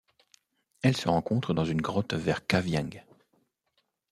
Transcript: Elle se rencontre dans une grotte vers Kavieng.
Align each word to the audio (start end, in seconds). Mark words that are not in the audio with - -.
Elle 0.81 0.97
se 0.97 1.09
rencontre 1.09 1.53
dans 1.53 1.63
une 1.63 1.79
grotte 1.79 2.15
vers 2.15 2.47
Kavieng. 2.47 3.03